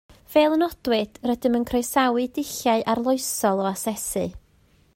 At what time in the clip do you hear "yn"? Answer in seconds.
1.59-1.67